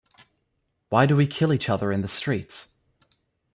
Why 0.89 1.05
do 1.05 1.15
we 1.15 1.27
kill 1.27 1.53
each 1.53 1.69
other 1.69 1.91
in 1.91 2.01
the 2.01 2.07
streets? 2.07 2.73